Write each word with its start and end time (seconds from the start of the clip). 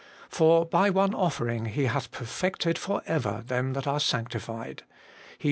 For 0.29 0.65
by 0.65 0.89
one 0.89 1.13
offering 1.13 1.65
He 1.65 1.83
hath 1.85 2.09
perfected 2.09 2.79
for 2.79 3.03
ever 3.05 3.43
them 3.45 3.73
that 3.73 3.85
are 3.85 3.99
sanctified.' 3.99 4.81
HEB. 5.37 5.39